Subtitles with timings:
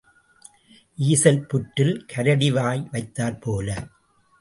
[0.97, 3.67] ஈசல் புற்றில் கரடி வாய் வைத்தாற் போல.